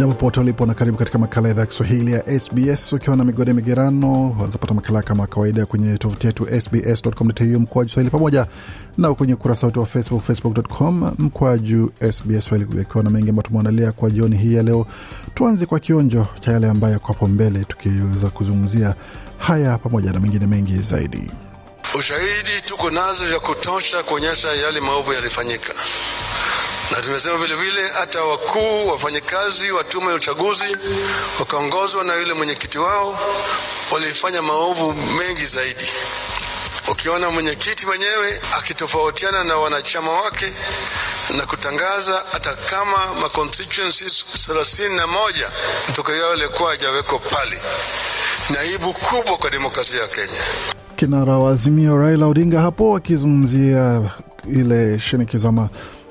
jambo 0.00 0.14
popote 0.14 0.40
ulipo 0.40 0.66
na 0.66 0.74
karibu 0.74 0.98
katika 0.98 1.18
makala 1.18 1.48
ya 1.48 1.52
idhaa 1.52 1.60
ya 1.62 1.66
kiswahili 1.66 2.12
ya 2.12 2.40
sbs 2.40 2.92
ukiwa 2.92 3.16
na 3.16 3.24
migode 3.24 3.52
migerano 3.52 4.36
wazapata 4.40 4.74
makala 4.74 5.02
kama 5.02 5.26
kawaida 5.26 5.66
kwenye 5.66 5.98
tovuti 5.98 6.26
yetu 6.26 6.60
sbs.com.au 6.60 7.60
mkwaju 7.60 7.90
swahili 7.90 8.10
pamoja 8.10 8.46
na 8.98 9.14
kwenye 9.14 9.34
ukurasa 9.34 9.66
wetu 9.66 9.80
wa 9.80 9.86
facebook 9.86 10.22
facebook.com 10.22 11.14
mkwaju 11.18 11.92
sbs 12.12 12.44
swahili 12.44 12.80
ukiwa 12.80 13.04
na 13.04 13.10
mengi 13.10 13.30
ambayo 13.30 13.42
tumeandalia 13.48 13.92
kwa 13.92 14.10
jioni 14.10 14.36
hii 14.36 14.54
ya 14.54 14.62
leo. 14.62 14.86
Tuanze 15.34 15.66
kwa 15.66 15.80
kionjo 15.80 16.26
cha 16.40 16.52
yale 16.52 16.68
ambayo 16.70 16.92
yako 16.92 17.06
hapo 17.06 17.26
mbele 17.28 17.64
tukiweza 17.64 18.30
kuzungumzia 18.30 18.94
haya 19.38 19.78
pamoja 19.78 20.12
na 20.12 20.20
mengine 20.20 20.46
mengi 20.46 20.78
zaidi. 20.78 21.30
Ushahidi 21.98 22.60
tuko 22.66 22.90
nazo 22.90 23.28
ya 23.28 23.40
kutosha 23.40 24.02
kuonyesha 24.02 24.48
yale 24.52 24.80
maovu 24.80 25.12
yalifanyika 25.12 25.72
na 26.90 26.96
tumesema 27.02 27.38
vile 27.38 27.56
vile 27.56 27.88
hata 27.88 28.24
wakuu 28.24 28.88
wafanyakazi 28.88 29.70
wa 29.70 29.84
tume 29.84 30.06
ya 30.06 30.14
uchaguzi 30.14 30.76
wakaongozwa 31.40 32.04
na 32.04 32.14
yule 32.14 32.32
mwenyekiti 32.32 32.78
wao 32.78 33.18
walifanya 33.92 34.42
maovu 34.42 34.92
mengi 34.92 35.46
zaidi. 35.46 35.84
Ukiona 36.90 37.30
mwenyekiti 37.30 37.86
mwenyewe 37.86 38.40
akitofautiana 38.58 39.44
na 39.44 39.56
wanachama 39.56 40.12
wake 40.12 40.46
na 41.36 41.46
kutangaza 41.46 42.24
hata 42.32 42.54
kama 42.54 43.14
ma 43.20 43.28
constituencies 43.28 44.24
thelathini 44.46 44.96
na 44.96 45.06
moja 45.06 45.50
kutoka 45.86 46.12
yao 46.12 46.30
yalikuwa 46.30 46.70
hajawekwa 46.70 47.18
pale. 47.18 47.58
Ni 48.50 48.56
aibu 48.56 48.92
kubwa 48.94 49.36
kwa 49.38 49.50
demokrasia 49.50 50.00
ya 50.00 50.06
kenya. 50.08 50.40
Kinara 50.96 51.38
wa 51.38 51.50
azimio 51.52 51.96
raila 51.98 52.26
odinga 52.26 52.60
hapo 52.60 52.96
akizungumzia 52.96 54.02
ile 54.52 54.98
shinikizo 55.00 55.48
ama 55.48 55.68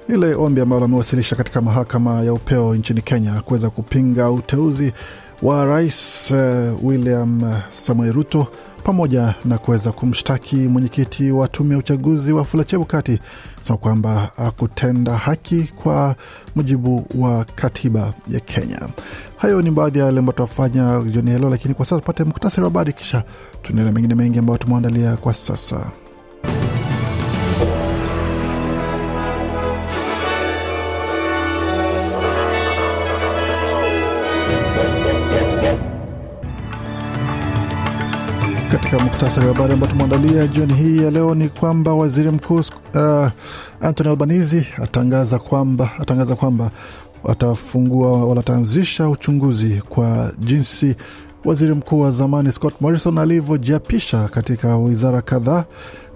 ile 0.10 0.36
ombi 0.36 0.62
ambalo 0.62 0.86
amewasilisha 0.86 1.36
katika 1.36 1.62
mahakama 1.62 2.22
ya 2.24 2.34
upeo 2.34 2.76
nchini 2.76 3.02
Kenya 3.02 3.42
kuweza 3.42 3.70
kupinga 3.70 4.32
uteuzi 4.32 4.94
wa 5.42 5.66
rais 5.66 6.32
uh, 6.32 6.86
William 6.86 7.60
Samuel 7.70 8.14
Ruto 8.14 8.48
pamoja 8.84 9.36
na 9.46 9.58
kuweza 9.58 9.92
kumshtaki 9.92 10.56
mwenyekiti 10.56 11.32
wa 11.32 11.48
tume 11.48 11.74
ya 11.74 11.80
uchaguzi 11.80 12.34
wa 12.34 12.40
Wafula 12.40 12.64
Chebukati 12.64 13.20
sema 13.62 13.78
kwamba 13.78 14.32
akutenda 14.38 15.18
haki 15.18 15.64
kwa 15.84 16.16
mujibu 16.56 17.06
wa 17.16 17.46
katiba 17.46 18.14
ya 18.32 18.40
Kenya. 18.40 18.82
Hayo 19.38 19.62
ni 19.62 19.72
baadhi 19.72 20.00
ya 20.00 20.06
yale 20.06 20.20
ambayo 20.20 20.34
tutafanya 20.38 21.02
jioni 21.12 21.32
hilo, 21.32 21.50
lakini 21.50 21.74
kwa 21.74 21.86
sasa 21.86 22.00
tupate 22.02 22.24
muktasari 22.24 22.62
wa 22.64 22.70
habari, 22.70 22.94
kisha 22.94 23.24
tuendelea 23.62 23.92
mengine 23.92 24.16
mengi 24.16 24.40
ambayo 24.40 24.58
tumeandalia 24.58 25.18
kwa 25.18 25.34
sasa. 25.34 25.92
Katika 38.72 39.00
muktasari 39.00 39.48
wa 39.48 39.54
habari 39.54 39.74
ambao 39.74 39.90
tumeandalia 39.90 40.48
jioni 40.48 40.74
hii 40.74 41.04
ya 41.04 41.12
leo 41.12 41.36
ni 41.36 41.50
kwamba 41.50 41.94
waziri 41.94 42.32
mkuu 42.32 42.56
uh, 42.56 43.28
Anthony 43.82 44.10
Albanese 44.10 44.68
atangaza 44.84 45.40
kwamba 45.40 45.90
atangaza 46.00 46.36
kwamba 46.36 46.72
watafungua 47.24 48.26
wataanzisha 48.26 49.10
uchunguzi 49.10 49.82
kwa 49.90 50.32
jinsi 50.40 50.96
waziri 51.46 51.74
mkuu 51.74 52.00
wa 52.02 52.12
zamani 52.12 52.52
Scott 52.52 52.74
Morrison 52.82 53.18
alivyojiapisha 53.18 54.28
katika 54.28 54.78
wizara 54.78 55.22
kadhaa 55.22 55.66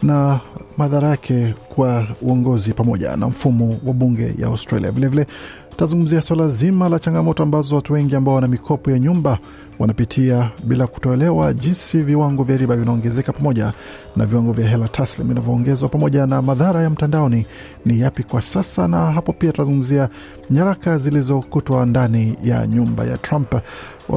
na 0.03 0.39
madhara 0.77 1.09
yake 1.09 1.53
kwa 1.69 2.07
uongozi 2.21 2.73
pamoja 2.73 3.15
na 3.17 3.27
mfumo 3.27 3.79
wa 3.85 3.93
bunge 3.93 4.33
ya 4.39 4.47
Australia. 4.47 4.91
Vilevile 4.91 5.25
tutazungumzia 5.73 6.22
swala 6.22 6.47
zima 6.47 6.89
la 6.89 7.00
changamoto 7.00 7.44
ambazo 7.44 7.75
watu 7.75 7.94
wengi 7.94 8.16
ambao 8.16 8.35
wana 8.35 8.47
mikopo 8.47 8.91
ya 8.91 9.00
nyumba 9.00 9.38
wanapitia 9.79 10.51
bila 10.63 10.88
kutoelewa 10.88 11.53
jinsi 11.53 12.01
viwango 12.01 12.44
vya 12.44 12.57
riba 12.57 12.75
vinaongezeka 12.75 13.34
pamoja 13.34 13.73
na 14.16 14.25
viwango 14.25 14.51
vya 14.51 14.69
hela 14.69 14.88
taslim 14.88 15.28
vinavyoongezwa 15.28 15.89
pamoja 15.89 16.25
na 16.25 16.41
madhara 16.41 16.83
ya 16.83 16.89
mtandaoni 16.89 17.45
ni 17.85 18.00
yapi 18.00 18.23
kwa 18.23 18.41
sasa. 18.41 18.88
Na 18.88 19.12
hapo 19.12 19.33
pia 19.33 19.51
tutazungumzia 19.51 20.09
nyaraka 20.50 20.97
zilizokutwa 20.97 21.85
ndani 21.85 22.38
ya 22.44 22.67
nyumba 22.67 23.06
ya 23.06 23.17
Trump 23.17 23.56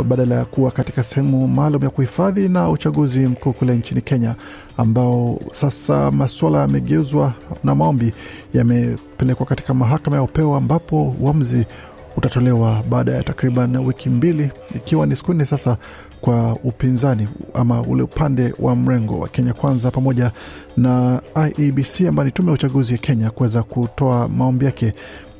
badala 0.08 0.34
ya 0.34 0.44
kuwa 0.44 0.70
katika 0.70 1.02
sehemu 1.02 1.48
maalum 1.48 1.84
ya 1.84 1.90
kuhifadhi 1.90 2.48
na 2.48 2.70
uchaguzi 2.70 3.26
mkuu 3.26 3.52
kule 3.52 3.76
nchini 3.76 4.00
Kenya, 4.00 4.34
ambao 4.76 5.40
sasa 5.52 6.10
masuala 6.10 6.58
yamegeuzwa 6.60 7.34
na 7.64 7.74
maombi 7.74 8.12
yamepelekwa 8.54 9.46
katika 9.46 9.74
mahakama 9.74 10.16
ya 10.16 10.22
upeo 10.22 10.56
ambapo 10.56 11.14
uamuzi 11.20 11.66
utatolewa 12.16 12.82
baada 12.90 13.12
ya 13.12 13.22
takriban 13.22 13.76
wiki 13.76 14.08
mbili, 14.08 14.50
ikiwa 14.74 15.06
ni 15.06 15.16
siku 15.16 15.34
nne 15.34 15.44
sasa 15.46 15.76
kwa 16.20 16.52
upinzani 16.64 17.28
ama 17.54 17.82
ule 17.82 18.02
upande 18.02 18.54
wa 18.58 18.76
mrengo 18.76 19.18
wa 19.18 19.28
Kenya 19.28 19.52
Kwanza 19.52 19.90
pamoja 19.90 20.32
na 20.76 21.20
IEBC 21.48 22.00
ambayo 22.08 22.24
ni 22.24 22.30
tume 22.32 22.48
ya 22.48 22.54
uchaguzi 22.54 22.92
ya 22.92 22.98
Kenya 22.98 23.30
kuweza 23.30 23.62
kutoa 23.62 24.28
maombi 24.28 24.64
yake 24.64 24.92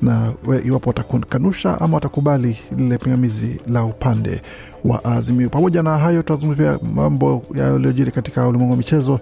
na 0.02 0.32
iwapo 0.64 0.90
watakanusha 0.90 1.80
ama 1.80 1.94
watakubali 1.94 2.56
lile 2.76 2.98
pingamizi 2.98 3.60
la 3.68 3.84
upande 3.84 4.40
wa 4.84 5.04
Azimio. 5.04 5.48
Pamoja 5.50 5.82
na 5.82 5.98
hayo, 5.98 6.22
tunazungumzia 6.22 6.78
mambo 6.94 7.42
yaliyojiri 7.54 8.10
katika 8.12 8.46
ulimwengu 8.48 8.70
wa 8.72 8.78
michezo 8.78 9.20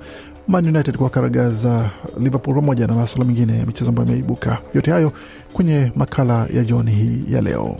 Man 0.49 0.69
United 0.69 0.97
kwa 0.97 1.11
karagaza 1.11 1.91
Liverpool 2.21 2.55
pamoja 2.57 2.87
na 2.87 2.95
masuala 2.95 3.25
mengine 3.25 3.59
ya 3.59 3.67
michezo 3.67 3.89
ambayo 3.91 4.09
imeibuka. 4.09 4.59
Yote 4.75 4.91
hayo 4.91 5.13
kwenye 5.53 5.93
makala 5.97 6.47
ya 6.55 6.65
jioni 6.65 6.91
hii 6.91 7.25
ya 7.35 7.41
leo. 7.41 7.77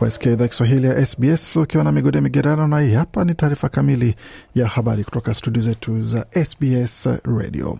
Wasikia 0.00 0.32
idhaa 0.32 0.48
Kiswahili 0.48 0.86
ya 0.86 1.06
SBS 1.06 1.56
ukiwa 1.56 1.84
na 1.84 1.92
migode 1.92 2.20
migerano, 2.20 2.66
na 2.68 2.80
hii 2.80 2.92
hapa 2.92 3.24
ni 3.24 3.34
taarifa 3.34 3.68
kamili 3.68 4.14
ya 4.54 4.66
habari 4.68 5.04
kutoka 5.04 5.34
studio 5.34 5.62
zetu 5.62 6.00
za 6.02 6.26
SBS 6.44 7.08
Radio. 7.24 7.78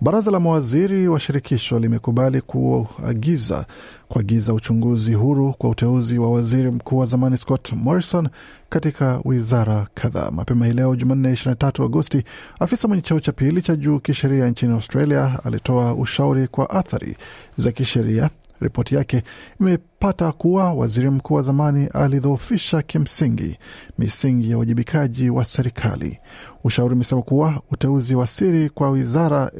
Baraza 0.00 0.30
la 0.30 0.40
mawaziri 0.40 1.08
wa 1.08 1.20
shirikisho 1.20 1.78
limekubali 1.78 2.40
kuagiza 2.40 3.66
kuagiza 4.08 4.54
uchunguzi 4.54 5.14
huru 5.14 5.52
kwa 5.58 5.70
uteuzi 5.70 6.18
wa 6.18 6.30
waziri 6.32 6.70
mkuu 6.70 6.98
wa 6.98 7.06
zamani 7.06 7.36
Scott 7.36 7.72
Morrison 7.72 8.28
katika 8.68 9.20
wizara 9.24 9.86
kadhaa. 9.94 10.30
Mapema 10.30 10.66
hii 10.66 10.72
leo 10.72 10.96
Jumanne 10.96 11.32
23 11.32 11.84
Agosti, 11.84 12.24
afisa 12.60 12.88
mwenye 12.88 13.02
cheo 13.02 13.20
cha 13.20 13.32
pili 13.32 13.62
cha 13.62 13.76
juu 13.76 13.98
kisheria 13.98 14.48
nchini 14.48 14.72
Australia 14.72 15.38
alitoa 15.44 15.94
ushauri 15.94 16.48
kwa 16.48 16.70
athari 16.70 17.16
za 17.56 17.72
kisheria 17.72 18.30
Ripoti 18.60 18.94
yake 18.94 19.22
imepata 19.60 20.32
kuwa 20.32 20.72
waziri 20.74 21.10
mkuu 21.10 21.34
wa 21.34 21.42
zamani 21.42 21.86
alidhoofisha 21.86 22.82
kimsingi 22.82 23.58
misingi 23.98 24.50
ya 24.50 24.56
uwajibikaji 24.56 25.30
wa 25.30 25.44
serikali. 25.44 26.18
Ushauri 26.64 26.94
umesema 26.94 27.22
kuwa 27.22 27.62
uteuzi 27.70 28.14
wa 28.14 28.26
siri 28.26 28.70
kwa 28.70 28.90
wizara, 28.90 29.52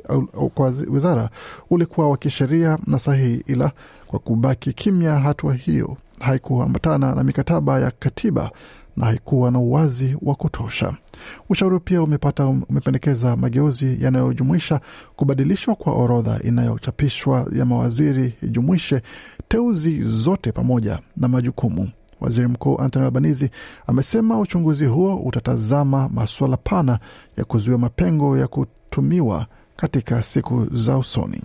kwa 0.55 0.73
wizara 0.91 1.31
ulikuwa 1.71 2.09
wa 2.09 2.17
kisheria 2.17 2.79
na 2.87 2.99
sahihi, 2.99 3.43
ila 3.47 3.73
kwa 4.07 4.19
kubaki 4.19 4.73
kimya, 4.73 5.19
hatua 5.19 5.55
hiyo 5.55 5.97
haikuambatana 6.21 7.15
na 7.15 7.25
mikataba 7.25 7.81
ya 7.81 7.91
katiba 7.91 8.51
na 8.97 9.07
haikuwa 9.07 9.51
na 9.51 9.59
uwazi 9.59 10.17
wa 10.23 10.35
kutosha. 10.35 10.95
Ushauri 11.49 11.81
pia 11.81 12.03
umepata 12.03 12.47
umependekeza 12.47 13.37
mageuzi 13.37 14.05
yanayojumuisha 14.05 14.81
kubadilishwa 15.17 15.75
kwa 15.75 15.93
orodha 15.93 16.41
inayochapishwa 16.45 17.47
ya 17.57 17.65
mawaziri 17.65 18.35
ijumuishe 18.43 19.03
teuzi 19.49 20.03
zote 20.03 20.53
pamoja 20.53 20.99
na 21.17 21.29
majukumu. 21.29 21.89
Waziri 22.21 22.47
Mkuu 22.49 22.79
Anthony 22.79 23.05
Albanese 23.05 23.51
amesema 23.87 24.41
uchunguzi 24.41 24.87
huo 24.87 25.17
utatazama 25.17 26.09
masuala 26.09 26.57
pana 26.57 26.99
ya 27.37 27.45
kuzuia 27.45 27.79
mapengo 27.79 28.39
ya 28.39 28.49
kutumiwa 28.49 29.47
katika 29.77 30.23
siku 30.23 30.67
za 30.73 30.99
usoni. 30.99 31.43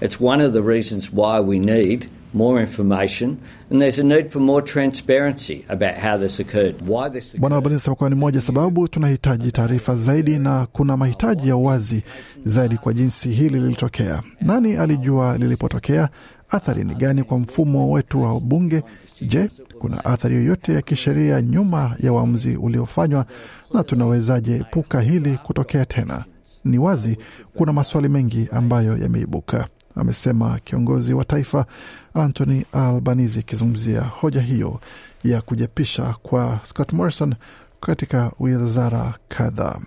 It's 0.00 0.20
one 0.20 0.44
of 0.44 0.52
the 0.52 0.60
reasons 0.60 1.10
why 1.12 1.40
we 1.40 1.58
need 1.58 2.08
more 2.34 2.60
information 2.62 3.36
and 3.70 3.80
there's 3.80 3.98
a 3.98 4.02
need 4.02 4.30
for 4.30 4.42
more 4.42 4.62
transparency 4.62 5.64
about 5.68 5.96
how 5.98 6.18
this 6.18 6.40
occurred, 6.40 6.74
why 6.88 7.10
this 7.10 7.36
Bwana 7.36 7.56
Albanese 7.56 7.78
Albanese 7.78 7.94
kuwa 7.94 8.10
ni 8.10 8.16
moja 8.16 8.40
sababu 8.40 8.88
tunahitaji 8.88 9.52
taarifa 9.52 9.94
zaidi 9.94 10.38
na 10.38 10.66
kuna 10.72 10.96
mahitaji 10.96 11.48
ya 11.48 11.56
uwazi 11.56 12.02
zaidi 12.44 12.76
kwa 12.76 12.92
jinsi 12.92 13.28
hili 13.28 13.60
lilitokea. 13.60 14.22
Nani 14.40 14.76
alijua 14.76 15.38
lilipotokea? 15.38 16.08
Athari 16.50 16.84
ni 16.84 16.94
gani 16.94 17.22
kwa 17.22 17.38
mfumo 17.38 17.90
wetu 17.92 18.22
wa 18.22 18.40
bunge? 18.40 18.82
Je, 19.22 19.50
kuna 19.78 20.04
athari 20.04 20.34
yoyote 20.34 20.72
ya 20.74 20.82
kisheria 20.82 21.42
nyuma 21.42 21.96
ya 22.00 22.12
uamuzi 22.12 22.56
uliofanywa, 22.56 23.26
na 23.74 23.84
tunawezaje 23.84 24.56
epuka 24.56 25.00
hili 25.00 25.38
kutokea 25.42 25.84
tena? 25.84 26.24
Ni 26.64 26.78
wazi 26.78 27.18
kuna 27.54 27.72
maswali 27.72 28.08
mengi 28.08 28.48
ambayo 28.52 28.96
yameibuka, 28.98 29.66
amesema 29.98 30.58
kiongozi 30.64 31.14
wa 31.14 31.24
taifa 31.24 31.66
Anthony 32.14 32.64
Albanese 32.72 33.38
akizungumzia 33.40 34.00
hoja 34.02 34.40
hiyo 34.40 34.80
ya 35.24 35.40
kujapisha 35.40 36.14
kwa 36.22 36.60
Scott 36.62 36.92
Morrison 36.92 37.34
katika 37.80 38.32
wizara 38.40 39.14
kadhaa. 39.28 39.78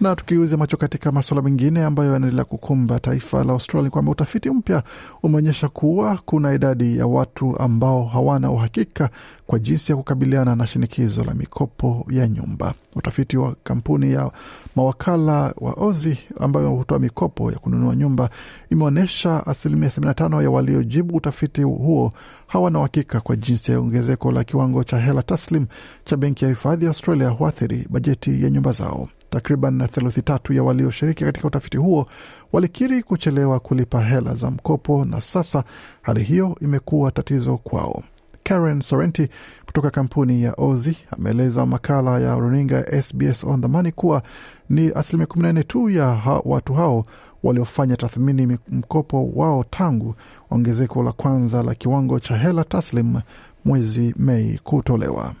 Na 0.00 0.16
tukiuzia 0.16 0.58
macho 0.58 0.76
katika 0.76 1.12
masuala 1.12 1.42
mengine 1.42 1.84
ambayo 1.84 2.12
yanaendelea 2.12 2.44
kukumba 2.44 2.98
taifa 3.00 3.44
la 3.44 3.52
Australia, 3.52 3.90
kwamba 3.90 4.12
utafiti 4.12 4.50
mpya 4.50 4.82
umeonyesha 5.22 5.68
kuwa 5.68 6.18
kuna 6.24 6.52
idadi 6.54 6.98
ya 6.98 7.06
watu 7.06 7.58
ambao 7.58 8.04
hawana 8.04 8.50
uhakika 8.50 9.10
kwa 9.46 9.58
jinsi 9.58 9.92
ya 9.92 9.96
kukabiliana 9.96 10.56
na 10.56 10.66
shinikizo 10.66 11.24
la 11.24 11.34
mikopo 11.34 12.06
ya 12.10 12.26
nyumba. 12.28 12.74
Utafiti 12.96 13.36
wa 13.36 13.56
kampuni 13.64 14.12
ya 14.12 14.30
mawakala 14.76 15.54
wa 15.56 15.72
Ozi 15.72 16.18
ambayo 16.40 16.70
hutoa 16.70 16.98
mikopo 16.98 17.52
ya 17.52 17.58
kununua 17.58 17.96
nyumba 17.96 18.30
imeonyesha 18.70 19.46
asilimia 19.46 19.88
75 19.88 20.42
ya 20.42 20.50
waliojibu 20.50 21.16
utafiti 21.16 21.62
huo 21.62 22.12
hawana 22.46 22.78
uhakika 22.78 23.20
kwa 23.20 23.36
jinsi 23.36 23.72
ya 23.72 23.80
ongezeko 23.80 24.32
la 24.32 24.44
kiwango 24.44 24.84
cha 24.84 24.98
hela 24.98 25.22
taslim 25.22 25.66
cha 26.04 26.16
benki 26.16 26.44
ya 26.44 26.50
hifadhi 26.50 26.84
ya 26.84 26.90
Australia 26.90 27.28
huathiri 27.28 27.86
bajeti 27.90 28.42
ya 28.44 28.50
nyumba 28.50 28.72
zao. 28.72 29.08
Takriban 29.34 29.88
theluthi 29.88 30.22
tatu 30.22 30.52
ya 30.52 30.62
walioshiriki 30.62 31.24
katika 31.24 31.46
utafiti 31.46 31.76
huo 31.76 32.06
walikiri 32.52 33.02
kuchelewa 33.02 33.60
kulipa 33.60 34.00
hela 34.04 34.34
za 34.34 34.50
mkopo, 34.50 35.04
na 35.04 35.20
sasa 35.20 35.64
hali 36.02 36.22
hiyo 36.22 36.56
imekuwa 36.60 37.10
tatizo 37.10 37.56
kwao. 37.56 38.02
Karen 38.42 38.80
Sorrenti 38.80 39.28
kutoka 39.66 39.90
kampuni 39.90 40.42
ya 40.42 40.54
Ozi 40.56 40.96
ameeleza 41.10 41.66
makala 41.66 42.18
ya 42.20 42.34
runinga 42.34 43.02
SBS 43.02 43.44
on 43.44 43.60
the 43.60 43.68
Money 43.68 43.92
kuwa 43.92 44.22
ni 44.70 44.92
asilimia 44.94 45.26
14 45.26 45.62
tu 45.62 45.90
ya 45.90 46.06
ha 46.14 46.40
watu 46.44 46.74
hao 46.74 47.04
waliofanya 47.42 47.96
tathmini 47.96 48.58
mkopo 48.68 49.30
wao 49.34 49.64
tangu 49.70 50.14
ongezeko 50.50 51.02
la 51.02 51.12
kwanza 51.12 51.62
la 51.62 51.74
kiwango 51.74 52.20
cha 52.20 52.36
hela 52.36 52.64
taslim 52.64 53.20
mwezi 53.64 54.14
Mei 54.18 54.60
kutolewa. 54.64 55.34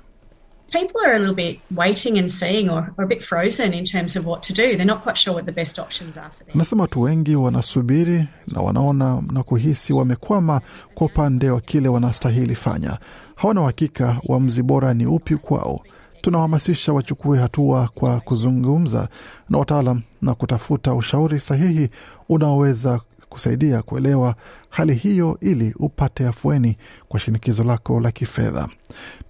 People 0.72 1.00
are 1.06 1.14
a 1.14 1.18
little 1.18 1.34
bit 1.34 1.58
waiting 1.76 2.18
and 2.18 2.30
seeing 2.30 2.68
or, 2.70 2.92
or 2.98 3.04
a 3.04 3.06
bit 3.08 3.22
frozen 3.22 3.72
in 3.74 3.84
terms 3.84 4.16
of 4.16 4.26
what 4.26 4.42
to 4.42 4.52
do. 4.52 4.76
They're 4.76 4.86
not 4.86 5.02
quite 5.02 5.16
sure 5.18 5.34
what 5.34 5.46
the 5.46 5.52
best 5.52 5.78
options 5.78 6.16
are 6.16 6.30
for 6.30 6.44
them. 6.44 6.54
Anasema 6.54 6.82
watu 6.82 7.00
wengi 7.02 7.36
wanasubiri 7.36 8.24
na 8.48 8.60
wanaona 8.60 9.22
na 9.32 9.42
kuhisi 9.42 9.92
wamekwama 9.92 10.60
kwa 10.94 11.06
upande 11.06 11.50
wa 11.50 11.60
kile 11.60 11.88
wanastahili 11.88 12.54
fanya. 12.54 12.98
Hawana 13.36 13.60
uhakika 13.60 14.20
uamuzi 14.28 14.62
bora 14.62 14.94
ni 14.94 15.06
upi 15.06 15.36
kwao. 15.36 15.80
Tunawahamasisha 16.20 16.92
wachukue 16.92 17.38
hatua 17.38 17.88
kwa 17.94 18.20
kuzungumza 18.20 19.08
na 19.50 19.58
wataalam 19.58 20.02
na 20.22 20.34
kutafuta 20.34 20.94
ushauri 20.94 21.40
sahihi 21.40 21.88
unaoweza 22.28 23.00
kusaidia 23.28 23.82
kuelewa 23.82 24.34
hali 24.70 24.94
hiyo 24.94 25.38
ili 25.40 25.74
upate 25.78 26.26
afueni 26.26 26.76
kwa 27.08 27.20
shinikizo 27.20 27.64
lako 27.64 28.00
la 28.00 28.10
kifedha. 28.12 28.68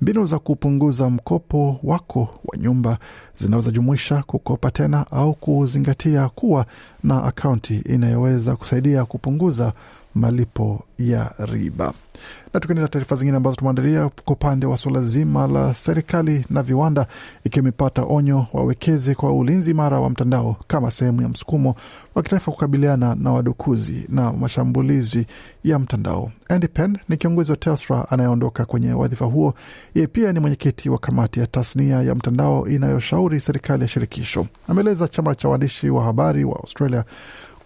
Mbinu 0.01 0.27
za 0.27 0.39
kupunguza 0.39 1.11
mkopo 1.11 1.81
wako 1.83 2.29
wa 2.45 2.59
nyumba 2.59 2.99
zinaweza 3.37 3.71
jumuisha 3.71 4.23
kukopa 4.23 4.71
tena 4.71 5.07
au 5.11 5.35
kuzingatia 5.35 6.29
kuwa 6.29 6.67
na 7.03 7.25
akaunti 7.25 7.77
inayoweza 7.77 8.57
kusaidia 8.57 9.05
kupunguza 9.05 9.73
malipo 10.15 10.85
ya 10.99 11.33
riba. 11.39 11.93
Na 12.55 12.61
tukiendelea 12.61 12.89
taarifa 12.89 13.17
zingine 13.17 13.37
ambazo 13.37 13.57
tumeandalia 13.57 14.09
kwa 14.25 14.35
upande 14.35 14.67
wa 14.67 14.77
suala 14.77 15.03
zima 15.03 15.47
la 15.47 15.75
serikali 15.75 16.45
na 16.51 16.63
viwanda, 16.63 17.07
ikiwa 17.45 17.63
imepata 17.63 18.03
onyo 18.09 18.47
wawekeze 18.53 19.15
kwa 19.15 19.33
ulinzi 19.33 19.71
imara 19.71 20.01
wa 20.01 20.11
mtandao 20.11 20.57
kama 20.67 20.91
sehemu 20.91 21.23
ya 21.23 21.29
msukumo 21.29 21.75
wa 22.15 22.23
kitaifa 22.23 22.53
kukabiliana 22.53 23.15
na 23.15 23.33
wadukuzi 23.33 24.07
na 24.09 24.33
mashambulizi 24.33 25.27
ya 25.65 25.79
mtandao. 25.79 26.31
Andy 26.49 26.69
Penn 26.69 26.99
ni 27.09 27.17
kiongozi 27.17 27.51
wa 27.51 27.57
Telstra 27.57 28.11
anayeondoka 28.11 28.65
kwenye 28.65 28.93
wadhifa 28.93 29.25
huo. 29.25 29.55
Yeye 29.95 30.07
pia 30.07 30.33
ni 30.33 30.41
mwenyekiti 30.41 30.89
wa 30.91 30.99
kamati 30.99 31.41
ya 31.41 31.47
tasnia 31.47 32.03
ya 32.03 32.15
mtandao 32.15 32.69
inayoshauri 32.69 33.41
serikali 33.41 33.83
ya 33.83 33.89
shirikisho. 33.89 34.47
Ameeleza 34.69 35.09
chama 35.09 35.35
cha 35.35 35.49
waandishi 35.49 35.91
wa 35.91 36.05
habari 36.05 36.45
wa 36.45 36.57
Australia 36.57 37.05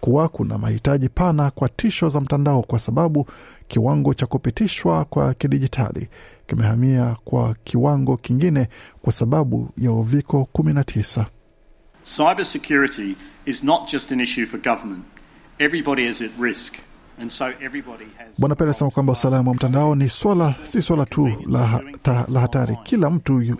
kuwa 0.01 0.29
kuna 0.29 0.57
mahitaji 0.57 1.09
pana 1.09 1.51
kwa 1.51 1.69
tisho 1.69 2.09
za 2.09 2.21
mtandao 2.21 2.61
kwa 2.61 2.79
sababu 2.79 3.25
kiwango 3.67 4.13
cha 4.13 4.25
kupitishwa 4.25 5.05
kwa 5.05 5.33
kidijitali 5.33 6.09
kimehamia 6.47 7.15
kwa 7.25 7.55
kiwango 7.63 8.17
kingine 8.17 8.67
kwa 9.01 9.13
sababu 9.13 9.69
ya 9.77 9.91
uviko 9.91 10.47
19. 10.53 11.25
Cybersecurity 12.17 13.15
is 13.45 13.63
not 13.63 13.91
just 13.91 14.11
an 14.11 14.19
issue 14.19 14.45
for. 14.45 14.59
Everybody 15.59 16.07
is 16.07 16.21
at 16.21 16.31
risk. 16.39 16.73
Bwana 18.37 18.55
Pele 18.55 18.69
anasema 18.69 18.89
kwamba 18.91 19.13
usalama 19.13 19.49
wa 19.51 19.55
mtandao 19.55 19.95
ni 19.95 20.09
swala, 20.09 20.55
si 20.61 20.81
swala 20.81 21.05
tu 21.05 21.29
la, 21.47 21.59
hata, 21.67 22.25
la 22.33 22.39
hatari. 22.39 22.77
Kila 22.83 23.09
mtu 23.09 23.41
yu, 23.41 23.57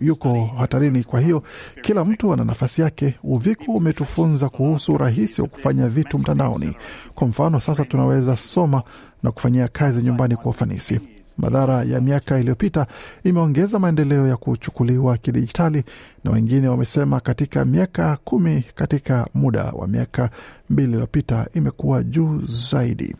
yuko 0.00 0.46
hatarini, 0.58 1.04
kwa 1.04 1.20
hiyo 1.20 1.42
kila 1.82 2.04
mtu 2.04 2.32
ana 2.32 2.44
nafasi 2.44 2.80
yake. 2.82 3.14
Uviko 3.22 3.72
umetufunza 3.72 4.48
kuhusu 4.48 4.92
urahisi 4.94 5.42
wa 5.42 5.48
kufanya 5.48 5.88
vitu 5.88 6.18
mtandaoni. 6.18 6.76
Kwa 7.14 7.28
mfano, 7.28 7.60
sasa 7.60 7.84
tunaweza 7.84 8.36
soma 8.36 8.82
na 9.22 9.30
kufanyia 9.32 9.68
kazi 9.68 10.02
nyumbani 10.02 10.36
kwa 10.36 10.50
ufanisi. 10.50 11.00
Madhara 11.38 11.82
ya 11.82 12.00
miaka 12.00 12.38
iliyopita 12.38 12.86
imeongeza 13.24 13.78
maendeleo 13.78 14.26
ya 14.26 14.36
kuchukuliwa 14.36 15.16
kidijitali, 15.18 15.84
na 16.24 16.30
wengine 16.30 16.68
wamesema 16.68 17.20
katika 17.20 17.64
miaka 17.64 18.16
kumi, 18.24 18.64
katika 18.74 19.26
muda 19.34 19.64
wa 19.64 19.86
miaka 19.88 20.30
mbili 20.70 20.88
iliyopita 20.92 21.46
imekuwa 21.54 22.02
juu 22.02 22.40
zaidi. 22.44 23.16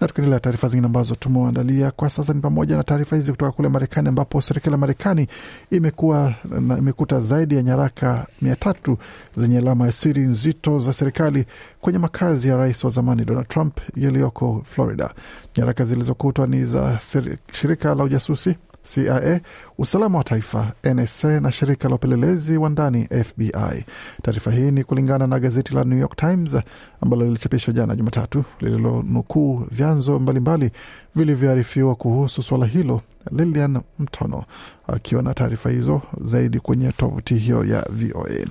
Na 0.00 0.06
tukiendelea 0.08 0.40
taarifa 0.40 0.68
zingine 0.68 0.86
ambazo 0.86 1.14
tumeandalia 1.14 1.90
kwa 1.90 2.10
sasa 2.10 2.32
ni 2.32 2.40
pamoja 2.40 2.76
na 2.76 2.82
taarifa 2.82 3.16
hizi 3.16 3.30
kutoka 3.30 3.52
kule 3.52 3.68
Marekani, 3.68 4.08
ambapo 4.08 4.40
serikali 4.40 4.72
ya 4.72 4.78
Marekani 4.78 5.26
imekuwa 5.70 6.34
imekuta 6.78 7.20
zaidi 7.20 7.56
ya 7.56 7.62
nyaraka 7.62 8.26
mia 8.42 8.56
tatu 8.56 8.98
zenye 9.34 9.58
alama 9.58 9.86
ya 9.86 9.92
siri 9.92 10.22
nzito 10.22 10.78
za 10.78 10.92
serikali 10.92 11.44
kwenye 11.80 11.98
makazi 11.98 12.48
ya 12.48 12.56
rais 12.56 12.84
wa 12.84 12.90
zamani 12.90 13.24
Donald 13.24 13.48
Trump 13.48 13.78
yaliyoko 13.96 14.62
Florida. 14.70 15.10
Nyaraka 15.56 15.84
zilizokutwa 15.84 16.46
ni 16.46 16.64
za 16.64 16.98
shirika 17.52 17.94
la 17.94 18.04
ujasusi 18.04 18.56
CIA, 18.82 19.40
usalama 19.78 20.18
wa 20.18 20.24
taifa 20.24 20.72
NSA 20.94 21.40
na 21.40 21.52
shirika 21.52 21.88
la 21.88 21.94
upelelezi 21.94 22.56
wa 22.56 22.68
ndani 22.70 23.08
FBI. 23.24 23.84
Taarifa 24.22 24.50
hii 24.50 24.70
ni 24.70 24.84
kulingana 24.84 25.26
na 25.26 25.38
gazeti 25.38 25.74
la 25.74 25.84
New 25.84 25.98
York 25.98 26.16
Times 26.16 26.56
ambalo 27.00 27.24
lilichapishwa 27.24 27.74
jana 27.74 27.96
Jumatatu, 27.96 28.44
lililonukuu 28.60 29.66
vyanzo 29.70 30.18
mbalimbali 30.18 30.70
vilivyoarifiwa 31.14 31.94
kuhusu 31.94 32.42
suala 32.42 32.66
hilo. 32.66 33.00
Lilian 33.30 33.80
Mtono 33.98 34.44
akiwa 34.86 35.22
na 35.22 35.34
taarifa 35.34 35.70
hizo 35.70 36.02
zaidi 36.20 36.60
kwenye 36.60 36.92
tovuti 36.92 37.34
hiyo 37.34 37.64
ya 37.64 37.86
VOA. 37.90 38.46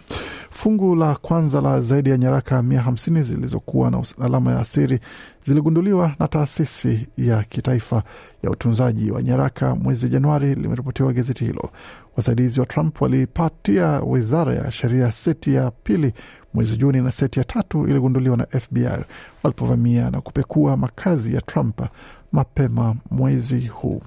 Fungu 0.52 0.96
la 0.96 1.16
kwanza 1.16 1.62
la 1.62 1.82
zaidi 1.82 2.10
ya 2.10 2.18
nyaraka 2.18 2.64
mia 2.64 2.82
hamsini 2.82 3.24
zilizokuwa 3.24 3.92
na 3.92 4.04
alama 4.22 4.52
ya 4.52 4.66
siri 4.66 5.00
ziligunduliwa 5.44 6.16
na 6.20 6.28
taasisi 6.28 7.08
ya 7.18 7.44
kitaifa 7.44 8.04
ya 8.44 8.52
utunzaji 8.52 9.12
wa 9.12 9.22
nyaraka 9.24 9.76
mwezi 9.76 10.10
Januari, 10.10 10.56
limeripotiwa 10.56 11.14
gazeti 11.14 11.46
hilo. 11.46 11.70
Wasaidizi 12.20 12.60
wa 12.60 12.66
Trump 12.66 13.02
walipatia 13.02 14.02
wizara 14.02 14.54
ya 14.56 14.72
sheria 14.72 15.12
seti 15.12 15.54
ya 15.54 15.72
pili 15.72 16.14
mwezi 16.54 16.78
Juni 16.78 17.02
na 17.02 17.12
seti 17.12 17.40
ya 17.40 17.46
tatu 17.46 17.88
iligunduliwa 17.88 18.38
na 18.38 18.46
FBI 18.60 19.04
walipovamia 19.44 20.10
na 20.12 20.22
kupekua 20.22 20.78
makazi 20.78 21.36
ya 21.36 21.42
Trump 21.42 21.82
mapema 22.32 22.96
mwezi 23.12 23.68
huu. 23.68 24.02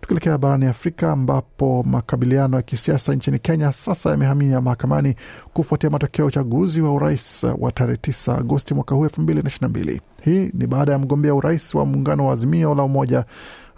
Tukielekea 0.00 0.38
barani 0.38 0.66
Afrika 0.66 1.12
ambapo 1.12 1.82
makabiliano 1.82 2.56
ya 2.56 2.62
kisiasa 2.62 3.14
nchini 3.14 3.38
Kenya 3.38 3.72
sasa 3.72 4.10
yamehamia 4.10 4.60
mahakamani 4.60 5.14
kufuatia 5.52 5.90
matokeo 5.90 6.22
ya 6.24 6.28
uchaguzi 6.28 6.80
wa 6.80 6.94
urais 6.94 7.46
wa 7.58 7.72
tarehe 7.72 7.96
9 8.02 8.38
Agosti 8.38 8.74
mwaka 8.74 8.94
huu 8.94 9.06
2022. 9.06 10.00
Hii 10.22 10.50
ni 10.54 10.66
baada 10.66 10.92
ya 10.92 10.98
mgombea 10.98 11.34
urais 11.34 11.74
wa 11.74 11.86
muungano 11.86 12.26
wa 12.26 12.32
Azimio 12.32 12.74
la 12.74 12.82
Umoja 12.82 13.24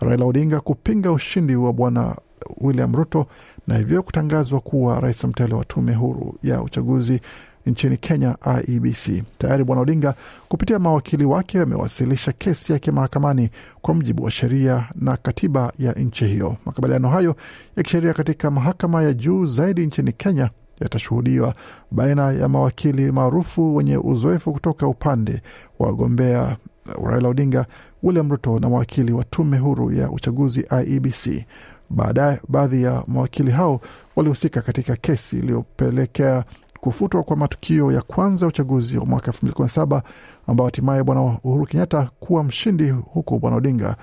Raila 0.01 0.25
Odinga 0.25 0.61
kupinga 0.61 1.13
ushindi 1.13 1.57
wa 1.57 1.73
bwana 1.73 2.17
William 2.61 2.95
Ruto 2.97 3.27
na 3.67 3.77
hivyo 3.79 4.03
kutangazwa 4.03 4.61
kuwa 4.61 5.01
rais 5.01 5.25
mteule 5.25 5.55
wa 5.55 5.65
tume 5.65 5.95
huru 5.95 6.35
ya 6.43 6.63
uchaguzi 6.63 7.21
nchini 7.67 7.97
Kenya, 7.97 8.37
IEBC. 8.67 9.23
Tayari 9.39 9.65
Bwana 9.65 9.83
Odinga 9.83 10.15
kupitia 10.49 10.79
mawakili 10.79 11.25
wake 11.25 11.61
amewasilisha 11.61 12.33
kesi 12.33 12.73
yake 12.73 12.91
mahakamani 12.91 13.51
kwa 13.83 13.95
mujibu 13.95 14.25
wa 14.25 14.31
sheria 14.31 14.89
na 14.95 15.17
katiba 15.17 15.73
ya 15.79 15.93
nchi 15.93 16.25
hiyo. 16.25 16.57
Makubaliano 16.67 17.09
hayo 17.09 17.37
ya 17.77 17.83
kisheria 17.83 18.15
katika 18.15 18.51
mahakama 18.51 19.03
ya 19.03 19.13
juu 19.13 19.47
zaidi 19.47 19.87
nchini 19.87 20.13
Kenya 20.13 20.51
yatashuhudiwa 20.81 21.55
baina 21.91 22.33
ya 22.33 22.49
mawakili 22.49 23.13
maarufu 23.13 23.77
wenye 23.77 23.97
uzoefu 23.97 24.53
kutoka 24.53 24.87
upande 24.87 25.43
wa 25.79 25.87
wagombea 25.87 26.57
Raila 27.05 27.29
Odinga, 27.29 27.67
William 28.03 28.31
Ruto 28.31 28.59
na 28.59 28.69
mawakili 28.71 29.13
wa 29.13 29.25
tume 29.25 29.59
huru 29.59 29.93
ya 29.93 30.11
uchaguzi 30.11 30.67
IEBC. 30.87 31.45
Baadaye 31.93 32.41
baadhi 32.49 32.83
ya 32.83 33.03
mawakili 33.07 33.51
hao 33.51 33.81
walihusika 34.17 34.63
katika 34.63 34.97
kesi 34.97 35.37
iliyopelekea 35.39 36.45
kufutwa 36.81 37.23
kwa 37.23 37.37
matukio 37.37 37.93
ya 37.93 38.03
kwanza 38.03 38.45
ya 38.47 38.49
uchaguzi 38.49 38.99
wa 38.99 39.07
mwaka 39.07 39.31
2017 39.31 40.03
ambao 40.47 40.67
hatimaye 40.67 41.03
bwana 41.03 41.21
Uhuru 41.23 41.67
Kenyatta 41.67 42.11
kuwa 42.21 42.45
mshindi, 42.45 42.91
huku 42.91 43.39
bwana 43.39 43.57
Odinga 43.57 43.97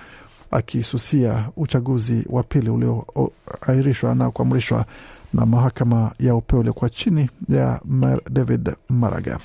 akisusia 0.52 1.50
uchaguzi 1.58 2.26
wa 2.30 2.44
pili 2.44 2.70
ulioahirishwa 2.70 4.16
na 4.16 4.32
kuamrishwa 4.32 4.86
na 5.34 5.46
mahakama 5.46 6.12
ya 6.20 6.36
upeo 6.36 6.60
uliokuwa 6.60 6.90
chini 6.90 7.30
ya 7.50 7.82
David 8.32 8.70
Maraga. 8.90 9.40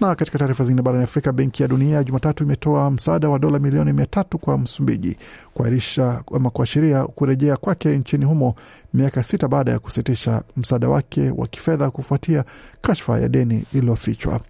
Na 0.00 0.14
katika 0.14 0.38
taarifa 0.38 0.64
zingine 0.64 0.82
barani 0.82 1.04
Afrika, 1.04 1.32
Benki 1.32 1.62
ya 1.62 1.68
Dunia 1.68 2.04
Jumatatu 2.04 2.44
imetoa 2.44 2.90
msaada 2.90 3.28
wa 3.28 3.38
dola 3.38 3.58
milioni 3.58 3.92
mia 3.92 4.06
tatu 4.06 4.38
kwa 4.38 4.58
Msumbiji 4.58 5.16
kuahirisha 5.54 6.22
ama 6.36 6.50
kuashiria 6.50 7.04
kurejea 7.04 7.56
kwake 7.56 7.98
nchini 7.98 8.24
humo 8.24 8.54
miaka 8.94 9.22
sita 9.22 9.48
baada 9.48 9.72
ya 9.72 9.78
kusitisha 9.78 10.42
msaada 10.56 10.88
wake 10.88 11.30
wa 11.36 11.46
kifedha 11.46 11.90
kufuatia 11.90 12.44
kashfa 12.80 13.18
ya 13.20 13.28
deni 13.28 13.64
iliyofichwa. 13.74 14.40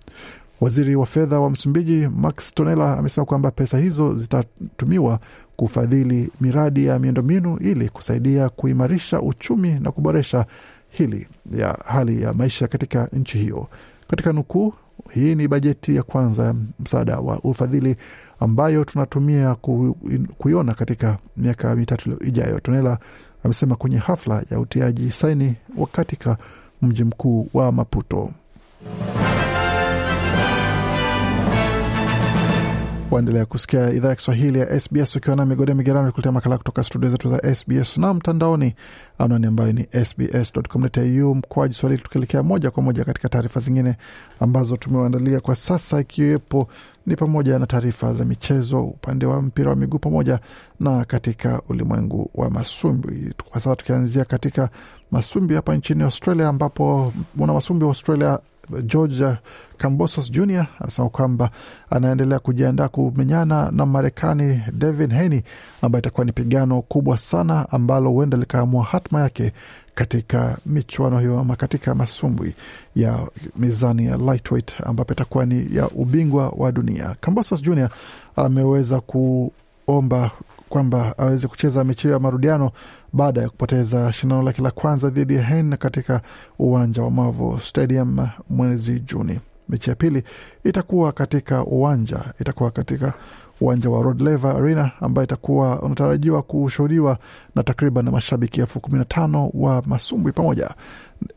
Waziri 0.60 0.96
wa 0.96 1.06
fedha 1.06 1.40
wa 1.40 1.50
Msumbiji 1.50 2.08
Max 2.08 2.54
Tonela 2.54 2.98
amesema 2.98 3.24
kwamba 3.24 3.50
pesa 3.50 3.78
hizo 3.78 4.14
zitatumiwa 4.14 5.20
kufadhili 5.56 6.30
miradi 6.40 6.86
ya 6.86 6.98
miundombinu 6.98 7.56
ili 7.60 7.88
kusaidia 7.88 8.48
kuimarisha 8.48 9.20
uchumi 9.20 9.72
na 9.80 9.90
kuboresha 9.90 10.46
hili 10.88 11.28
ya 11.56 11.78
hali 11.86 12.22
ya 12.22 12.32
maisha 12.32 12.68
katika 12.68 13.08
nchi 13.12 13.38
hiyo. 13.38 13.66
Katika 14.08 14.32
nukuu, 14.32 14.74
hii 15.10 15.34
ni 15.34 15.48
bajeti 15.48 15.96
ya 15.96 16.02
kwanza 16.02 16.44
ya 16.44 16.54
msaada 16.80 17.18
wa 17.18 17.38
ufadhili 17.38 17.96
ambayo 18.40 18.84
tunatumia 18.84 19.54
ku, 19.54 19.96
kuiona 20.38 20.74
katika 20.74 21.18
miaka 21.36 21.76
mitatu 21.76 22.24
ijayo, 22.24 22.60
Tonela 22.60 22.98
amesema 23.44 23.76
kwenye 23.76 23.96
hafla 23.98 24.42
ya 24.50 24.60
utiaji 24.60 25.12
saini 25.12 25.54
katika 25.92 26.36
mji 26.82 27.04
mkuu 27.04 27.48
wa 27.54 27.72
Maputo. 27.72 28.30
Waendelea 33.10 33.44
kusikia 33.46 33.90
idhaa 33.92 34.08
ya 34.08 34.14
Kiswahili 34.14 34.58
ya 34.58 34.80
SBS 34.80 35.16
ukiwa 35.16 35.36
na 35.36 35.46
migode 35.46 35.74
migerano 35.74 36.12
kuletea 36.12 36.32
makala 36.32 36.58
kutoka 36.58 36.82
studio 36.84 37.10
zetu 37.10 37.28
za 37.28 37.54
SBS 37.54 37.98
na 37.98 38.14
mtandaoni, 38.14 38.74
anwani 39.18 39.46
ambayo 39.46 39.72
ni 39.72 39.86
sbs.com.au 40.04 41.34
mkoaji 41.34 41.74
Swahili, 41.74 42.02
tukielekea 42.02 42.42
moja 42.42 42.70
kwa 42.70 42.82
moja 42.82 43.04
katika 43.04 43.28
taarifa 43.28 43.60
zingine 43.60 43.96
ambazo 44.40 44.76
tumewaandalia 44.76 45.40
kwa 45.40 45.54
sasa, 45.56 46.00
ikiwepo 46.00 46.68
ni 47.06 47.16
pamoja 47.16 47.58
na 47.58 47.66
taarifa 47.66 48.12
za 48.12 48.24
michezo, 48.24 48.84
upande 48.84 49.26
wa 49.26 49.42
mpira 49.42 49.70
wa 49.70 49.76
miguu 49.76 49.98
pamoja 49.98 50.38
na 50.80 51.04
katika 51.04 51.62
ulimwengu 51.68 52.30
wa 52.34 52.50
masumbi. 52.50 53.34
Kwa 53.50 53.60
sasa 53.60 53.76
tukianzia 53.76 54.24
katika 54.24 54.70
masumbi 55.10 55.54
hapa 55.54 55.76
nchini 55.76 56.02
Australia, 56.02 56.48
ambapo 56.48 57.12
mwana 57.36 57.52
masumbi 57.52 57.84
wa 57.84 57.90
Australia 57.90 58.38
George 58.84 59.24
Cambosos 59.78 60.30
Jr 60.32 60.66
anasema 60.80 61.08
kwamba 61.08 61.50
anaendelea 61.90 62.38
kujiandaa 62.38 62.88
kumenyana 62.88 63.70
na 63.70 63.86
Marekani 63.86 64.60
Devin 64.72 65.10
Haney, 65.12 65.42
ambayo 65.82 66.00
itakuwa 66.00 66.24
ni 66.26 66.32
pigano 66.32 66.82
kubwa 66.82 67.16
sana 67.18 67.66
ambalo 67.70 68.10
huenda 68.10 68.36
likaamua 68.38 68.84
hatma 68.84 69.20
yake 69.20 69.52
katika 69.94 70.56
michuano 70.66 71.18
hiyo 71.18 71.38
ama 71.40 71.56
katika 71.56 71.94
masumbwi 71.94 72.54
ya 72.96 73.18
mizani 73.56 74.06
ya 74.06 74.16
lightweight, 74.16 74.72
ambapo 74.84 75.12
itakuwa 75.12 75.46
ni 75.46 75.76
ya 75.76 75.88
ubingwa 75.88 76.48
wa 76.56 76.72
dunia. 76.72 77.16
Cambosos 77.20 77.62
Jr 77.62 77.88
ameweza 78.36 79.00
kuomba 79.00 80.30
kwamba 80.74 81.18
aweze 81.18 81.48
kucheza 81.48 81.84
mechi 81.84 82.02
hiyo 82.02 82.14
ya 82.14 82.20
marudiano 82.20 82.70
baada 83.12 83.42
ya 83.42 83.48
kupoteza 83.48 84.12
shindano 84.12 84.42
lake 84.42 84.62
la 84.62 84.70
kwanza 84.70 85.10
dhidi 85.10 85.34
ya 85.34 85.42
Hen 85.42 85.76
katika 85.76 86.20
uwanja 86.58 87.02
wa 87.02 87.10
Mavo 87.10 87.58
Stadium 87.62 88.28
mwezi 88.50 89.00
Juni. 89.00 89.40
Mechi 89.68 89.90
ya 89.90 89.96
pili 89.96 90.22
itakuwa 90.64 91.12
katika 91.12 91.64
uwanja 91.64 92.20
itakuwa 92.40 92.70
katika 92.70 93.12
uwanja 93.60 93.90
wa 93.90 94.02
Rod 94.02 94.20
Laver 94.20 94.56
Arena 94.56 94.90
ambayo 95.00 95.24
itakuwa 95.24 95.82
unatarajiwa 95.82 96.42
kushuhudiwa 96.42 97.18
na 97.54 97.62
takriban 97.62 98.10
mashabiki 98.10 98.60
elfu 98.60 98.80
kumi 98.80 98.98
na 98.98 99.04
tano 99.04 99.50
wa 99.54 99.82
masumbwi 99.86 100.32
pamoja 100.32 100.70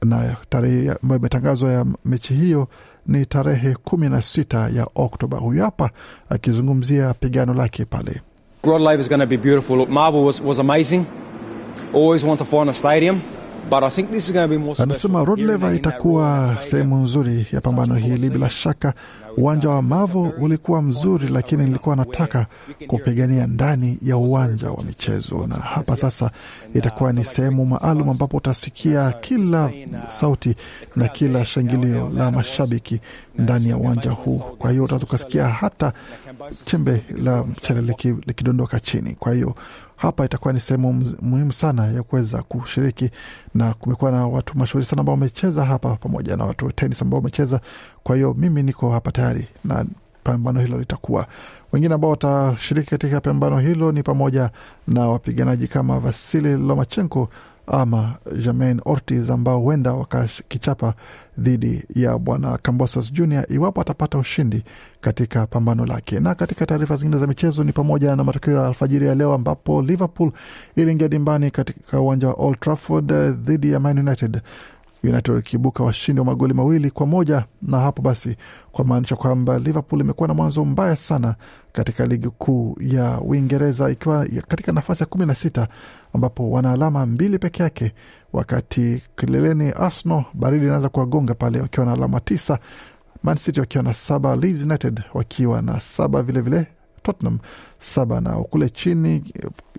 na 0.03 0.35
tarehe 0.49 0.91
ambayo 1.03 1.19
imetangazwa 1.19 1.71
ya 1.71 1.85
mechi 2.05 2.33
hiyo 2.33 2.67
ni 3.07 3.25
tarehe 3.25 3.73
kumi 3.83 4.09
na 4.09 4.21
sita 4.21 4.69
ya 4.69 4.87
Oktoba. 4.95 5.37
Huyu 5.37 5.63
hapa 5.63 5.89
akizungumzia 6.29 7.13
pigano 7.13 7.53
lake 7.53 7.85
pale. 7.85 8.21
Rod 8.65 8.79
Laver 8.81 9.01
is 9.01 9.09
going 9.09 9.19
to 9.19 9.27
be 9.27 9.35
beautiful. 9.35 9.77
Look, 9.77 9.89
Marvel 9.89 10.23
was, 10.23 10.39
was 10.39 10.57
amazing. 10.59 11.05
Always 11.91 12.23
want 12.23 12.39
to 12.39 12.45
find 12.45 12.69
a 12.69 12.73
stadium. 12.73 13.21
But 13.69 13.83
I 13.83 13.89
think 13.89 14.11
this 14.11 14.25
is 14.27 14.31
going 14.31 14.49
to 14.49 14.57
be 14.57 14.57
more 14.57 14.75
Anasema 14.75 15.25
Rod 15.25 15.39
Laver 15.39 15.75
itakuwa 15.75 16.55
sehemu 16.59 16.97
nzuri 16.97 17.47
ya 17.51 17.61
pambano 17.61 17.95
hili. 17.95 18.29
Bila 18.29 18.49
shaka 18.49 18.93
uwanja 19.37 19.69
wa 19.69 19.81
Mavo 19.81 20.21
ulikuwa 20.39 20.81
mzuri, 20.81 21.27
lakini 21.27 21.63
nilikuwa 21.63 21.95
nataka 21.95 22.47
kupigania 22.87 23.47
ndani 23.47 23.97
ya 24.01 24.17
uwanja 24.17 24.71
wa 24.71 24.83
michezo, 24.83 25.47
na 25.47 25.55
hapa 25.55 25.95
sasa 25.95 26.31
itakuwa 26.73 27.13
ni 27.13 27.23
sehemu 27.23 27.65
maalum 27.65 28.09
ambapo 28.09 28.37
utasikia 28.37 29.11
kila 29.11 29.71
sauti 30.09 30.55
na 30.95 31.07
kila 31.07 31.45
shangilio 31.45 32.09
la 32.09 32.31
mashabiki 32.31 32.99
ndani 33.39 33.69
ya 33.69 33.77
uwanja 33.77 34.11
huu. 34.11 34.39
Kwa 34.39 34.71
hiyo 34.71 34.83
utaweza 34.83 35.05
ukasikia 35.05 35.47
hata 35.49 35.93
chembe 36.65 37.03
la 37.17 37.43
mchele 37.43 37.81
likidondoka 38.27 38.79
chini. 38.79 39.15
Kwa 39.15 39.33
hiyo 39.33 39.55
hapa 39.95 40.25
itakuwa 40.25 40.53
ni 40.53 40.59
sehemu 40.59 41.05
muhimu 41.21 41.51
sana 41.53 41.87
ya 41.87 42.03
kuweza 42.03 42.41
kushiriki, 42.43 43.09
na 43.55 43.73
kumekuwa 43.73 44.11
na 44.11 44.27
watu 44.27 44.57
mashuhuri 44.57 44.85
sana 44.85 44.99
ambao 44.99 45.13
wamecheza 45.15 45.65
hapa 45.65 45.95
pamoja 45.95 46.37
na 46.37 46.45
watu 46.45 46.71
tenis 46.71 47.01
ambao 47.01 47.17
wamecheza. 47.19 47.61
Kwa 48.03 48.15
hiyo 48.15 48.33
mimi 48.37 48.63
niko 48.63 48.89
hapa 48.91 49.11
tayari 49.11 49.47
na 49.63 49.85
pambano 50.23 50.59
hilo 50.61 50.77
litakuwa. 50.77 51.27
Wengine 51.71 51.93
ambao 51.95 52.09
watashiriki 52.11 52.89
katika 52.89 53.21
pambano 53.21 53.59
hilo 53.59 53.91
ni 53.91 54.03
pamoja 54.03 54.49
na 54.87 55.07
wapiganaji 55.07 55.67
kama 55.67 55.99
Vasili 55.99 56.57
Lomachenko 56.57 57.29
ama 57.67 58.15
Germain 58.43 58.81
Ortiz 58.85 59.29
ambao 59.29 59.59
huenda 59.59 59.93
wakakichapa 59.93 60.93
dhidi 61.37 61.83
ya 61.95 62.17
bwana 62.17 62.57
Cambosos 62.57 63.13
Jr 63.13 63.45
iwapo 63.49 63.81
atapata 63.81 64.17
ushindi 64.17 64.63
katika 65.01 65.47
pambano 65.47 65.85
lake. 65.85 66.19
Na 66.19 66.35
katika 66.35 66.65
taarifa 66.65 66.95
zingine 66.95 67.17
za 67.19 67.27
michezo 67.27 67.63
ni 67.63 67.71
pamoja 67.71 68.15
na 68.15 68.23
matokeo 68.23 68.53
ya 68.55 68.67
alfajiri 68.67 69.07
ya 69.07 69.15
leo 69.15 69.33
ambapo 69.33 69.81
Liverpool 69.81 70.31
iliingia 70.75 71.07
dimbani 71.07 71.51
katika 71.51 71.99
uwanja 72.01 72.27
wa 72.27 72.33
Old 72.33 72.59
Trafford 72.59 73.11
dhidi 73.45 73.71
ya 73.71 73.79
Man 73.79 73.99
United 73.99 74.41
United 75.03 75.37
ikiibuka 75.39 75.83
washindi 75.83 76.19
wa 76.19 76.25
magoli 76.25 76.53
mawili 76.53 76.91
kwa 76.91 77.05
moja 77.05 77.45
na 77.61 77.79
hapo 77.79 78.01
basi 78.01 78.35
kwa 78.71 78.85
maanisha 78.85 79.15
kwamba 79.15 79.59
Liverpool 79.59 80.01
imekuwa 80.01 80.27
na 80.27 80.33
mwanzo 80.33 80.65
mbaya 80.65 80.95
sana 80.95 81.35
katika 81.71 82.05
ligi 82.05 82.29
kuu 82.29 82.77
ya 82.79 83.21
Uingereza 83.21 83.89
ikiwa 83.89 84.25
katika 84.47 84.71
nafasi 84.71 85.03
ya 85.03 85.07
kumi 85.07 85.25
na 85.25 85.35
sita 85.35 85.67
ambapo 86.13 86.51
wana 86.51 86.71
alama 86.71 87.05
mbili 87.05 87.39
peke 87.39 87.63
yake, 87.63 87.93
wakati 88.33 89.01
kileleni 89.15 89.69
Arsenal 89.71 90.23
baridi 90.33 90.65
inaanza 90.65 90.89
kuwagonga 90.89 91.33
pale 91.33 91.61
wakiwa 91.61 91.85
na 91.85 91.91
alama 91.93 92.19
tisa, 92.19 92.59
Man 93.23 93.37
City 93.37 93.59
wakiwa 93.59 93.83
na 93.83 93.93
saba, 93.93 94.35
Leeds 94.35 94.63
United 94.63 95.01
wakiwa 95.13 95.61
na 95.61 95.79
saba 95.79 96.23
vilevile 96.23 96.57
vile. 96.57 96.67
Tottenham 97.03 97.39
saba 97.79 98.21
na 98.21 98.31
kule 98.31 98.69
chini 98.69 99.33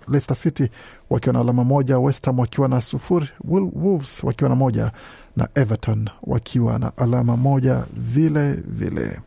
Leicester 0.09 0.37
City 0.37 0.69
wakiwa 1.11 1.33
na 1.33 1.41
alama 1.41 1.65
moja, 1.65 1.99
West 1.99 2.27
Ham 2.27 2.39
wakiwa 2.39 2.69
na 2.69 2.81
sufuri, 2.81 3.29
Wolves 3.75 4.25
wakiwa 4.25 4.51
na 4.51 4.57
moja 4.57 4.93
na 5.37 5.49
Everton 5.55 6.09
wakiwa 6.23 6.79
na 6.79 6.97
alama 6.97 7.37
moja 7.37 7.85
vile 7.97 8.53
vile. 8.53 9.21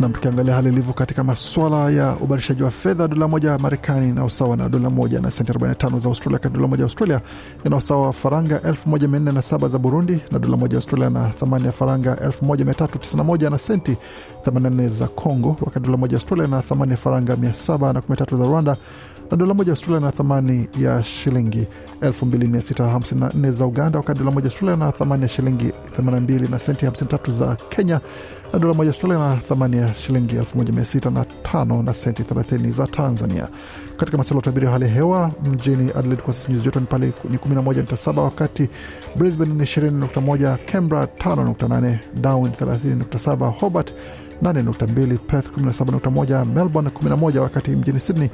Nam, 0.00 0.12
tukiangalia 0.12 0.54
hali 0.54 0.68
ilivyo 0.68 0.92
katika 0.92 1.24
maswala 1.24 1.90
ya 1.90 2.16
ubadilishaji 2.16 2.62
wa 2.62 2.70
fedha, 2.70 3.08
dola 3.08 3.28
moja 3.28 3.50
ya 3.50 3.58
Marekani 3.58 4.12
na 4.12 4.24
usawa 4.24 4.56
na 4.56 4.68
dola 4.68 4.90
moja 4.90 5.20
na 5.20 5.30
senti 5.30 5.52
45 5.52 5.98
za 5.98 6.08
Australia, 6.08 6.38
dola 6.52 6.66
moja 6.68 6.80
ya 6.80 6.84
Australia 6.84 7.20
ina 7.64 7.76
usawa 7.76 8.06
wa 8.06 8.12
faranga 8.12 8.58
1407 8.58 9.68
za 9.68 9.78
Burundi, 9.78 10.20
na 10.32 10.38
dola 10.38 10.56
moja 10.56 10.72
ya 10.74 10.78
Australia 10.78 11.10
na 11.10 11.28
thamani 11.28 11.66
ya 11.66 11.72
faranga 11.72 12.14
1391 12.14 13.50
na 13.50 13.58
senti 13.58 13.96
84 14.46 14.88
za 14.88 15.08
Congo, 15.08 15.56
wakati 15.60 15.86
dola 15.86 15.96
moja 15.96 16.12
ya 16.12 16.16
Australia 16.20 16.46
na 16.46 16.62
thamani 16.62 16.90
ya 16.90 16.96
faranga 16.96 17.34
713 17.34 18.36
za 18.38 18.44
Rwanda 18.44 18.76
na 19.30 19.36
dola 19.36 19.54
moja 19.54 19.72
Australia 19.72 20.00
na 20.00 20.12
thamani 20.12 20.68
ya 20.78 21.02
shilingi 21.02 21.66
2654 22.02 23.50
za 23.52 23.66
Uganda, 23.66 23.98
wakati 23.98 24.18
dola 24.18 24.30
moja 24.30 24.46
Australia 24.46 24.76
na 24.76 24.92
thamani 24.92 25.22
ya 25.22 25.28
shilingi 25.28 25.72
82 25.98 26.50
na 26.50 26.58
senti 26.58 26.86
53 26.86 27.32
za 27.32 27.56
Kenya, 27.68 28.00
na 28.52 28.58
dola 28.58 28.74
moja 28.74 28.90
Australia 28.90 29.18
na 29.18 29.36
thamani 29.36 29.76
ya 29.76 29.94
shilingi 29.94 30.36
1605 30.36 31.82
na 31.82 31.94
senti 31.94 32.22
30 32.22 32.72
za 32.72 32.86
Tanzania. 32.86 33.48
Katika 33.96 34.18
masuala 34.18 34.36
ya 34.36 34.40
utabiri 34.42 34.66
wa 34.66 34.72
hali 34.72 34.84
ya 34.84 34.90
hewa 34.90 35.30
mjini 35.44 35.90
Adelaide 35.90 36.22
kwa 36.22 36.32
sasa 36.34 36.52
nyuzi 36.52 36.64
joto 36.64 36.80
ni 36.80 36.86
pale 36.86 37.12
ni 37.30 37.36
11.7, 37.36 38.18
wakati 38.20 38.68
Brisbane 39.16 39.54
ni 39.54 39.60
20.1, 39.62 40.56
Canberra 40.72 41.04
5.8, 41.04 41.98
Darwin 42.20 42.52
30.7, 42.52 43.50
Hobart 43.60 43.92
8.2, 44.42 45.18
Perth 45.18 45.48
17.1, 45.58 46.44
Melbourne 46.44 46.90
11, 46.90 47.38
wakati 47.38 47.70
mjini 47.70 48.00
Sydney 48.00 48.30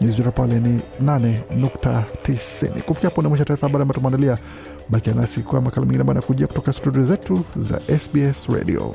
nyuzi 0.00 0.16
joto 0.18 0.30
pale 0.32 0.60
ni 0.60 0.80
8.90. 1.02 2.82
Kufikia 2.82 3.10
hapo 3.10 3.22
ni 3.22 3.28
mwisho 3.28 3.44
taarifa 3.44 3.66
habari 3.66 3.82
ambayo 3.82 4.00
tumeandalia. 4.00 4.38
Bakia 4.88 5.14
nasi 5.14 5.40
kwa 5.40 5.60
makala 5.60 5.86
mengine 5.86 6.00
ambayo 6.00 6.18
anakujia 6.18 6.46
kutoka 6.46 6.72
studio 6.72 7.02
zetu 7.02 7.40
za 7.56 7.80
SBS 7.98 8.46
Radio. 8.48 8.94